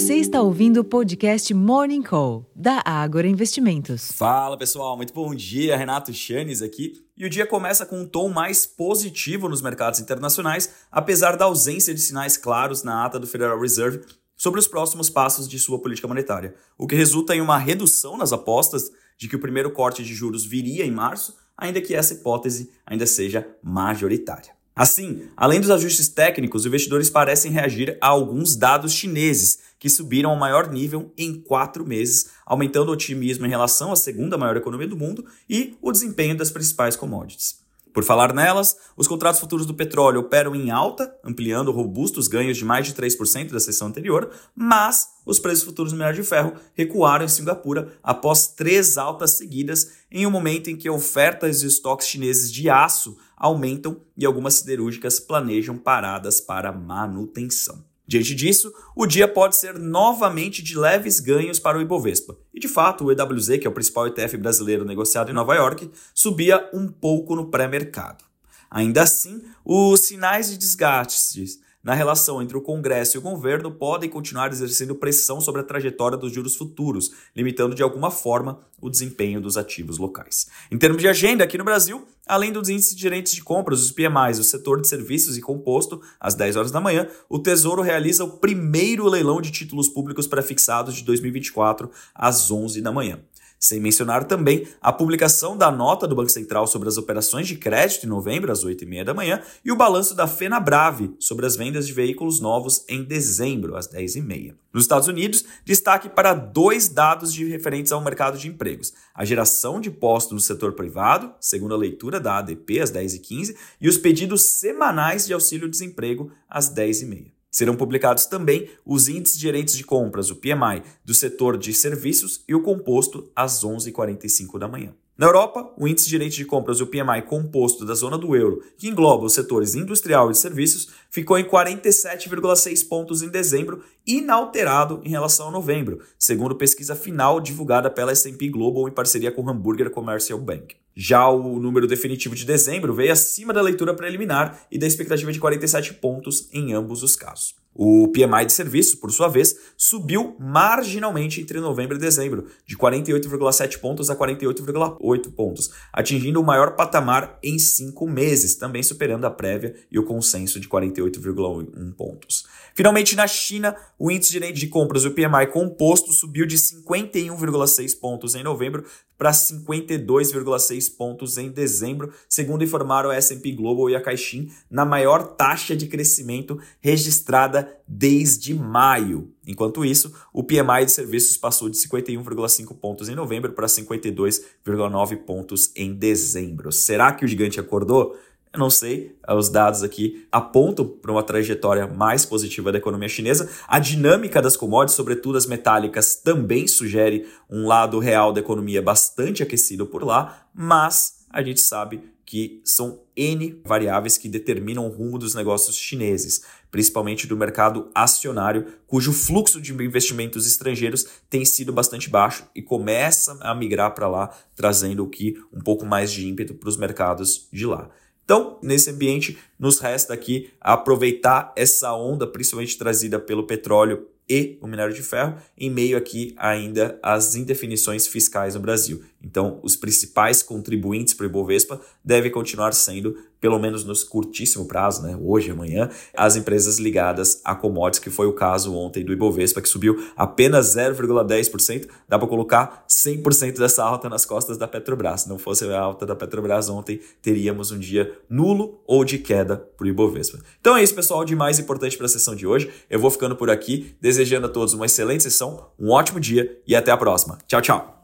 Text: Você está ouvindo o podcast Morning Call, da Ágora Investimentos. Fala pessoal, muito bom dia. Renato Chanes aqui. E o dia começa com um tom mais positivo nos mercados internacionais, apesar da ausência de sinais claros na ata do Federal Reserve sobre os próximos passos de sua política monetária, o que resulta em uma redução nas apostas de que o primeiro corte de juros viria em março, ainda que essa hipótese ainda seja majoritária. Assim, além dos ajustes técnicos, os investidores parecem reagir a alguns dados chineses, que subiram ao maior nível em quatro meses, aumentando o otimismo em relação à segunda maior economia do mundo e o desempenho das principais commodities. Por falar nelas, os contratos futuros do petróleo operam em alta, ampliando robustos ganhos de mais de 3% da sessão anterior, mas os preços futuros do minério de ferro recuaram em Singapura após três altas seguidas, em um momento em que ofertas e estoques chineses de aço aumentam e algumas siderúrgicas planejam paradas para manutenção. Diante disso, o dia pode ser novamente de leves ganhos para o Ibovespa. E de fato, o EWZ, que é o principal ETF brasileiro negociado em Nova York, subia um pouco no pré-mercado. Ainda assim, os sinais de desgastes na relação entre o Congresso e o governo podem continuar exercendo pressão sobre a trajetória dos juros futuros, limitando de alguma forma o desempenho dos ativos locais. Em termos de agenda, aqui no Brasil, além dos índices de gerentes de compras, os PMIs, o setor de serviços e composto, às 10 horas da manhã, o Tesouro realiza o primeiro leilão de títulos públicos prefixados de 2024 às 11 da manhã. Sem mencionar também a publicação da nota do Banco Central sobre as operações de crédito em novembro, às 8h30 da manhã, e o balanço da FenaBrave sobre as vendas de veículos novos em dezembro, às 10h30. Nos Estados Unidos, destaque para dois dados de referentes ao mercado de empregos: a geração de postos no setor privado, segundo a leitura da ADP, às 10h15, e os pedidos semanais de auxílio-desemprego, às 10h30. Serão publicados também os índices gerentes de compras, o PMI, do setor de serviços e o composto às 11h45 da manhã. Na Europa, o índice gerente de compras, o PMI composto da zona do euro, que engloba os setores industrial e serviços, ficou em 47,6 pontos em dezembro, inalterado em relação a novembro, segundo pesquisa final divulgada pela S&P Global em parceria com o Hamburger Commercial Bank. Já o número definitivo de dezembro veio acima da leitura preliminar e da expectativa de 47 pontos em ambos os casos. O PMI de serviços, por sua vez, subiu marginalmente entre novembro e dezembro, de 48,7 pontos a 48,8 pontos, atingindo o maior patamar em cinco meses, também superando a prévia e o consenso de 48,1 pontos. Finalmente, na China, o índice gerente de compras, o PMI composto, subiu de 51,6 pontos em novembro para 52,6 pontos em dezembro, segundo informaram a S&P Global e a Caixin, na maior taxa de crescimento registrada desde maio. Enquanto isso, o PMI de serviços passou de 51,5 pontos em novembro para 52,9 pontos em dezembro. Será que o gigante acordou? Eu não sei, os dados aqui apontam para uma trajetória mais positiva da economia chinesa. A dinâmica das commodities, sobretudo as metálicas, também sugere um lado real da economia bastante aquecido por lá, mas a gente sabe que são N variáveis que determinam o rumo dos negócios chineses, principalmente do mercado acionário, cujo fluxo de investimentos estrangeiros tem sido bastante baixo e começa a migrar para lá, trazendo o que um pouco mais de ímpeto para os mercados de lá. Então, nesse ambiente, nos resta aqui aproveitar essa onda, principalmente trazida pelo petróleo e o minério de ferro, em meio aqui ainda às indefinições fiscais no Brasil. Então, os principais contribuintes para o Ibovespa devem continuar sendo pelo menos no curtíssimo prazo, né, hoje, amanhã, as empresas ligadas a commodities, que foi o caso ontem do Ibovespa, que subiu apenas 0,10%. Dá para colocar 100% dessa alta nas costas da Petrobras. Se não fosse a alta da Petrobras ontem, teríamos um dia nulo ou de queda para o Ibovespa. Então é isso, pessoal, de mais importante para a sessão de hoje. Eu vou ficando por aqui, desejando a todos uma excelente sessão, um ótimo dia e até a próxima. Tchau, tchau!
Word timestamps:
Você 0.00 0.14
está 0.14 0.40
ouvindo 0.40 0.80
o 0.80 0.84
podcast 0.84 1.52
Morning 1.52 2.00
Call, 2.00 2.50
da 2.56 2.82
Ágora 2.86 3.28
Investimentos. 3.28 4.10
Fala 4.12 4.56
pessoal, 4.56 4.96
muito 4.96 5.12
bom 5.12 5.34
dia. 5.34 5.76
Renato 5.76 6.10
Chanes 6.10 6.62
aqui. 6.62 7.04
E 7.14 7.26
o 7.26 7.28
dia 7.28 7.46
começa 7.46 7.84
com 7.84 8.00
um 8.00 8.06
tom 8.06 8.30
mais 8.30 8.64
positivo 8.64 9.46
nos 9.46 9.60
mercados 9.60 10.00
internacionais, 10.00 10.72
apesar 10.90 11.36
da 11.36 11.44
ausência 11.44 11.92
de 11.92 12.00
sinais 12.00 12.38
claros 12.38 12.82
na 12.82 13.04
ata 13.04 13.20
do 13.20 13.26
Federal 13.26 13.60
Reserve 13.60 14.00
sobre 14.34 14.58
os 14.58 14.66
próximos 14.66 15.10
passos 15.10 15.46
de 15.46 15.58
sua 15.58 15.78
política 15.78 16.08
monetária, 16.08 16.54
o 16.78 16.86
que 16.86 16.96
resulta 16.96 17.36
em 17.36 17.42
uma 17.42 17.58
redução 17.58 18.16
nas 18.16 18.32
apostas 18.32 18.90
de 19.18 19.28
que 19.28 19.36
o 19.36 19.40
primeiro 19.40 19.70
corte 19.70 20.02
de 20.02 20.14
juros 20.14 20.46
viria 20.46 20.86
em 20.86 20.90
março, 20.90 21.36
ainda 21.54 21.78
que 21.78 21.94
essa 21.94 22.14
hipótese 22.14 22.70
ainda 22.86 23.04
seja 23.04 23.46
majoritária. 23.62 24.58
Assim, 24.74 25.28
além 25.36 25.60
dos 25.60 25.70
ajustes 25.70 26.08
técnicos, 26.08 26.62
os 26.62 26.66
investidores 26.66 27.10
parecem 27.10 27.52
reagir 27.52 27.98
a 28.00 28.06
alguns 28.06 28.56
dados 28.56 28.94
chineses, 28.94 29.58
que 29.80 29.88
subiram 29.88 30.30
ao 30.30 30.36
maior 30.36 30.70
nível 30.70 31.12
em 31.16 31.40
quatro 31.40 31.84
meses, 31.86 32.30
aumentando 32.44 32.90
o 32.90 32.92
otimismo 32.92 33.46
em 33.46 33.50
relação 33.50 33.90
à 33.90 33.96
segunda 33.96 34.38
maior 34.38 34.56
economia 34.56 34.86
do 34.86 34.96
mundo 34.96 35.24
e 35.48 35.76
o 35.80 35.90
desempenho 35.90 36.36
das 36.36 36.50
principais 36.50 36.94
commodities. 36.94 37.58
Por 37.92 38.04
falar 38.04 38.32
nelas, 38.32 38.76
os 38.96 39.08
contratos 39.08 39.40
futuros 39.40 39.66
do 39.66 39.74
petróleo 39.74 40.20
operam 40.20 40.54
em 40.54 40.70
alta, 40.70 41.12
ampliando 41.24 41.72
robustos 41.72 42.28
ganhos 42.28 42.56
de 42.56 42.64
mais 42.64 42.86
de 42.86 42.94
3% 42.94 43.50
da 43.50 43.58
sessão 43.58 43.88
anterior, 43.88 44.30
mas 44.54 45.08
os 45.26 45.40
preços 45.40 45.64
futuros 45.64 45.92
do 45.92 45.96
minério 45.96 46.22
de 46.22 46.28
ferro 46.28 46.52
recuaram 46.74 47.24
em 47.24 47.28
Singapura 47.28 47.98
após 48.02 48.48
três 48.48 48.96
altas 48.96 49.32
seguidas, 49.32 49.92
em 50.10 50.24
um 50.24 50.30
momento 50.30 50.70
em 50.70 50.76
que 50.76 50.88
ofertas 50.88 51.62
e 51.62 51.66
estoques 51.66 52.06
chineses 52.06 52.52
de 52.52 52.70
aço 52.70 53.16
aumentam 53.36 54.00
e 54.16 54.24
algumas 54.24 54.54
siderúrgicas 54.54 55.18
planejam 55.18 55.76
paradas 55.76 56.40
para 56.40 56.70
manutenção. 56.70 57.89
Diante 58.10 58.34
disso, 58.34 58.74
o 58.96 59.06
dia 59.06 59.28
pode 59.28 59.56
ser 59.56 59.78
novamente 59.78 60.64
de 60.64 60.76
leves 60.76 61.20
ganhos 61.20 61.60
para 61.60 61.78
o 61.78 61.80
Ibovespa. 61.80 62.36
E 62.52 62.58
de 62.58 62.66
fato, 62.66 63.04
o 63.04 63.12
EWZ, 63.12 63.58
que 63.60 63.68
é 63.68 63.70
o 63.70 63.72
principal 63.72 64.08
ETF 64.08 64.36
brasileiro 64.36 64.84
negociado 64.84 65.30
em 65.30 65.32
Nova 65.32 65.54
York, 65.54 65.88
subia 66.12 66.68
um 66.74 66.88
pouco 66.88 67.36
no 67.36 67.52
pré-mercado. 67.52 68.24
Ainda 68.68 69.04
assim, 69.04 69.40
os 69.64 70.00
sinais 70.00 70.50
de 70.50 70.58
desgastes 70.58 71.60
na 71.82 71.94
relação 71.94 72.42
entre 72.42 72.56
o 72.56 72.60
Congresso 72.60 73.16
e 73.16 73.18
o 73.18 73.22
governo 73.22 73.70
podem 73.70 74.10
continuar 74.10 74.50
exercendo 74.52 74.94
pressão 74.94 75.40
sobre 75.40 75.62
a 75.62 75.64
trajetória 75.64 76.16
dos 76.16 76.32
juros 76.32 76.56
futuros, 76.56 77.10
limitando 77.34 77.74
de 77.74 77.82
alguma 77.82 78.10
forma 78.10 78.60
o 78.80 78.90
desempenho 78.90 79.40
dos 79.40 79.56
ativos 79.56 79.98
locais. 79.98 80.46
Em 80.70 80.78
termos 80.78 81.00
de 81.00 81.08
agenda, 81.08 81.44
aqui 81.44 81.56
no 81.56 81.64
Brasil, 81.64 82.06
além 82.26 82.52
dos 82.52 82.68
índices 82.68 82.94
de 82.94 83.00
gerentes 83.00 83.32
de 83.32 83.42
compras, 83.42 83.80
os 83.80 83.92
PMIs, 83.92 84.38
o 84.38 84.44
setor 84.44 84.80
de 84.80 84.88
serviços 84.88 85.36
e 85.36 85.40
composto, 85.40 86.00
às 86.18 86.34
10 86.34 86.56
horas 86.56 86.70
da 86.70 86.80
manhã, 86.80 87.08
o 87.28 87.38
Tesouro 87.38 87.82
realiza 87.82 88.24
o 88.24 88.38
primeiro 88.38 89.08
leilão 89.08 89.40
de 89.40 89.50
títulos 89.50 89.88
públicos 89.88 90.26
prefixados 90.26 90.94
de 90.94 91.04
2024 91.04 91.90
às 92.14 92.50
11 92.50 92.80
da 92.80 92.92
manhã. 92.92 93.20
Sem 93.62 93.78
mencionar 93.78 94.24
também 94.24 94.66
a 94.80 94.90
publicação 94.90 95.54
da 95.54 95.70
nota 95.70 96.08
do 96.08 96.14
Banco 96.14 96.30
Central 96.30 96.66
sobre 96.66 96.88
as 96.88 96.96
operações 96.96 97.46
de 97.46 97.56
crédito 97.56 98.06
em 98.06 98.08
novembro, 98.08 98.50
às 98.50 98.64
8h30 98.64 99.04
da 99.04 99.12
manhã, 99.12 99.42
e 99.62 99.70
o 99.70 99.76
balanço 99.76 100.14
da 100.14 100.26
FenaBrave 100.26 101.14
sobre 101.18 101.44
as 101.44 101.56
vendas 101.56 101.86
de 101.86 101.92
veículos 101.92 102.40
novos 102.40 102.82
em 102.88 103.04
dezembro, 103.04 103.76
às 103.76 103.86
10h30. 103.86 104.54
Nos 104.72 104.84
Estados 104.84 105.08
Unidos, 105.08 105.44
destaque 105.62 106.08
para 106.08 106.32
dois 106.32 106.88
dados 106.88 107.34
de 107.34 107.44
referentes 107.44 107.92
ao 107.92 108.00
mercado 108.00 108.38
de 108.38 108.48
empregos: 108.48 108.94
a 109.14 109.26
geração 109.26 109.78
de 109.78 109.90
postos 109.90 110.32
no 110.32 110.40
setor 110.40 110.72
privado, 110.72 111.30
segundo 111.38 111.74
a 111.74 111.78
leitura 111.78 112.18
da 112.18 112.38
ADP, 112.38 112.80
às 112.80 112.90
10h15, 112.90 113.54
e 113.78 113.90
os 113.90 113.98
pedidos 113.98 114.40
semanais 114.40 115.26
de 115.26 115.34
auxílio-desemprego, 115.34 116.32
às 116.48 116.72
10h30. 116.72 117.39
Serão 117.50 117.74
publicados 117.74 118.26
também 118.26 118.68
os 118.84 119.08
índices 119.08 119.38
gerentes 119.38 119.74
de 119.74 119.84
compras, 119.84 120.30
o 120.30 120.36
PMI, 120.36 120.82
do 121.04 121.12
setor 121.14 121.58
de 121.58 121.74
serviços 121.74 122.44
e 122.48 122.54
o 122.54 122.62
composto 122.62 123.30
às 123.34 123.64
11h45 123.64 124.58
da 124.58 124.68
manhã. 124.68 124.94
Na 125.20 125.26
Europa, 125.26 125.70
o 125.76 125.86
índice 125.86 126.08
gerente 126.08 126.36
de 126.36 126.46
compras, 126.46 126.80
o 126.80 126.86
PMI 126.86 127.20
composto 127.26 127.84
da 127.84 127.92
zona 127.92 128.16
do 128.16 128.34
euro, 128.34 128.62
que 128.78 128.88
engloba 128.88 129.26
os 129.26 129.34
setores 129.34 129.74
industrial 129.74 130.30
e 130.30 130.34
serviços, 130.34 130.88
ficou 131.10 131.38
em 131.38 131.44
47,6 131.44 132.88
pontos 132.88 133.20
em 133.20 133.28
dezembro, 133.28 133.84
inalterado 134.06 135.02
em 135.04 135.10
relação 135.10 135.48
a 135.48 135.50
novembro, 135.50 136.00
segundo 136.18 136.56
pesquisa 136.56 136.96
final 136.96 137.38
divulgada 137.38 137.90
pela 137.90 138.12
S&P 138.12 138.48
Global 138.48 138.88
em 138.88 138.92
parceria 138.92 139.30
com 139.30 139.42
o 139.42 139.50
Hamburger 139.50 139.90
Commercial 139.90 140.38
Bank. 140.38 140.79
Já 140.94 141.28
o 141.28 141.58
número 141.60 141.86
definitivo 141.86 142.34
de 142.34 142.44
dezembro 142.44 142.92
veio 142.92 143.12
acima 143.12 143.52
da 143.52 143.62
leitura 143.62 143.94
preliminar 143.94 144.66
e 144.70 144.78
da 144.78 144.86
expectativa 144.86 145.32
de 145.32 145.38
47 145.38 145.94
pontos 145.94 146.48
em 146.52 146.72
ambos 146.72 147.02
os 147.02 147.16
casos. 147.16 147.54
O 147.72 148.08
PMI 148.08 148.46
de 148.46 148.52
serviços, 148.52 148.96
por 148.96 149.12
sua 149.12 149.28
vez, 149.28 149.56
subiu 149.76 150.36
marginalmente 150.40 151.40
entre 151.40 151.60
novembro 151.60 151.96
e 151.96 152.00
dezembro, 152.00 152.46
de 152.66 152.76
48,7 152.76 153.78
pontos 153.78 154.10
a 154.10 154.16
48,8 154.16 155.32
pontos, 155.32 155.70
atingindo 155.92 156.40
o 156.40 156.44
maior 156.44 156.74
patamar 156.74 157.38
em 157.42 157.58
cinco 157.60 158.08
meses, 158.08 158.56
também 158.56 158.82
superando 158.82 159.24
a 159.24 159.30
prévia 159.30 159.74
e 159.90 159.98
o 160.00 160.04
consenso 160.04 160.58
de 160.58 160.68
48,1 160.68 161.94
pontos. 161.94 162.44
Finalmente, 162.74 163.14
na 163.14 163.28
China, 163.28 163.76
o 163.96 164.10
índice 164.10 164.32
gerente 164.32 164.58
de 164.58 164.66
compras, 164.66 165.04
o 165.04 165.12
PMI 165.12 165.46
composto, 165.52 166.12
subiu 166.12 166.46
de 166.46 166.56
51,6 166.56 167.98
pontos 167.98 168.34
em 168.34 168.42
novembro 168.42 168.84
para 169.20 169.32
52,6 169.32 170.96
pontos 170.96 171.36
em 171.36 171.50
dezembro, 171.50 172.10
segundo 172.26 172.64
informaram 172.64 173.10
a 173.10 173.16
S&P 173.16 173.52
Global 173.52 173.90
e 173.90 173.94
a 173.94 174.00
Caixin, 174.00 174.50
na 174.70 174.82
maior 174.82 175.34
taxa 175.34 175.76
de 175.76 175.88
crescimento 175.88 176.58
registrada 176.80 177.70
desde 177.86 178.54
maio. 178.54 179.30
Enquanto 179.46 179.84
isso, 179.84 180.10
o 180.32 180.42
PMI 180.42 180.86
de 180.86 180.92
serviços 180.92 181.36
passou 181.36 181.68
de 181.68 181.76
51,5 181.76 182.74
pontos 182.78 183.10
em 183.10 183.14
novembro 183.14 183.52
para 183.52 183.66
52,9 183.66 185.16
pontos 185.18 185.70
em 185.76 185.92
dezembro. 185.92 186.72
Será 186.72 187.12
que 187.12 187.26
o 187.26 187.28
gigante 187.28 187.60
acordou? 187.60 188.16
Eu 188.52 188.58
não 188.58 188.68
sei, 188.68 189.16
os 189.28 189.48
dados 189.48 189.84
aqui 189.84 190.26
apontam 190.32 190.84
para 190.84 191.12
uma 191.12 191.22
trajetória 191.22 191.86
mais 191.86 192.26
positiva 192.26 192.72
da 192.72 192.78
economia 192.78 193.08
chinesa. 193.08 193.48
A 193.68 193.78
dinâmica 193.78 194.42
das 194.42 194.56
commodities, 194.56 194.96
sobretudo 194.96 195.38
as 195.38 195.46
metálicas, 195.46 196.16
também 196.16 196.66
sugere 196.66 197.28
um 197.48 197.68
lado 197.68 198.00
real 198.00 198.32
da 198.32 198.40
economia 198.40 198.82
bastante 198.82 199.40
aquecido 199.40 199.86
por 199.86 200.02
lá, 200.02 200.48
mas 200.52 201.24
a 201.30 201.44
gente 201.44 201.60
sabe 201.60 202.02
que 202.26 202.60
são 202.64 203.00
N 203.16 203.60
variáveis 203.64 204.18
que 204.18 204.28
determinam 204.28 204.86
o 204.86 204.90
rumo 204.90 205.16
dos 205.16 205.34
negócios 205.34 205.76
chineses, 205.76 206.42
principalmente 206.72 207.28
do 207.28 207.36
mercado 207.36 207.88
acionário, 207.94 208.66
cujo 208.86 209.12
fluxo 209.12 209.60
de 209.60 209.72
investimentos 209.72 210.44
estrangeiros 210.44 211.06
tem 211.28 211.44
sido 211.44 211.72
bastante 211.72 212.10
baixo 212.10 212.46
e 212.54 212.62
começa 212.62 213.38
a 213.40 213.54
migrar 213.54 213.94
para 213.94 214.08
lá, 214.08 214.28
trazendo 214.56 215.04
o 215.04 215.08
que 215.08 215.40
um 215.52 215.60
pouco 215.60 215.86
mais 215.86 216.10
de 216.10 216.26
ímpeto 216.26 216.54
para 216.54 216.68
os 216.68 216.76
mercados 216.76 217.48
de 217.52 217.66
lá. 217.66 217.90
Então, 218.30 218.60
nesse 218.62 218.88
ambiente, 218.90 219.36
nos 219.60 219.78
resta 219.78 220.14
aqui 220.14 220.50
aproveitar 220.58 221.52
essa 221.54 221.94
onda, 221.94 222.26
principalmente 222.26 222.78
trazida 222.78 223.18
pelo 223.20 223.46
petróleo 223.46 224.08
e 224.30 224.56
o 224.62 224.66
minério 224.68 224.94
de 224.94 225.02
ferro, 225.02 225.36
em 225.58 225.68
meio 225.68 225.98
aqui 225.98 226.32
ainda 226.36 226.98
às 227.02 227.34
indefinições 227.34 228.06
fiscais 228.06 228.54
no 228.54 228.60
Brasil. 228.60 229.02
Então, 229.22 229.58
os 229.62 229.74
principais 229.74 230.40
contribuintes 230.40 231.12
para 231.14 231.26
o 231.26 231.28
Ibovespa 231.28 231.80
devem 232.04 232.30
continuar 232.30 232.72
sendo 232.72 233.16
pelo 233.40 233.58
menos 233.58 233.84
no 233.84 233.94
curtíssimo 234.06 234.66
prazo, 234.66 235.02
né, 235.02 235.18
hoje, 235.20 235.50
amanhã, 235.50 235.88
as 236.14 236.36
empresas 236.36 236.78
ligadas 236.78 237.40
a 237.42 237.54
commodities, 237.54 237.98
que 237.98 238.10
foi 238.10 238.26
o 238.26 238.34
caso 238.34 238.74
ontem 238.74 239.02
do 239.02 239.12
Ibovespa, 239.12 239.62
que 239.62 239.68
subiu 239.68 239.96
apenas 240.14 240.76
0,10%. 240.76 241.88
Dá 242.06 242.18
para 242.18 242.28
colocar 242.28 242.84
100% 242.86 243.58
dessa 243.58 243.82
alta 243.82 244.08
nas 244.10 244.26
costas 244.26 244.58
da 244.58 244.68
Petrobras. 244.68 245.22
Se 245.22 245.28
não 245.28 245.38
fosse 245.38 245.64
a 245.64 245.80
alta 245.80 246.04
da 246.04 246.14
Petrobras 246.14 246.68
ontem, 246.68 247.00
teríamos 247.22 247.72
um 247.72 247.78
dia 247.78 248.14
nulo 248.28 248.78
ou 248.86 249.04
de 249.04 249.18
queda 249.50 249.56
para 249.56 249.84
o 249.84 249.88
Ibovespa. 249.88 250.38
Então 250.60 250.76
é 250.76 250.82
isso, 250.82 250.94
pessoal, 250.94 251.24
de 251.24 251.34
mais 251.34 251.58
importante 251.58 251.96
para 251.96 252.06
a 252.06 252.08
sessão 252.08 252.34
de 252.34 252.46
hoje. 252.46 252.70
Eu 252.88 253.00
vou 253.00 253.10
ficando 253.10 253.34
por 253.34 253.50
aqui, 253.50 253.96
desejando 254.00 254.46
a 254.46 254.50
todos 254.50 254.74
uma 254.74 254.86
excelente 254.86 255.22
sessão, 255.22 255.70
um 255.78 255.90
ótimo 255.90 256.20
dia 256.20 256.60
e 256.66 256.76
até 256.76 256.90
a 256.90 256.96
próxima. 256.96 257.38
Tchau, 257.46 257.60
tchau! 257.60 257.99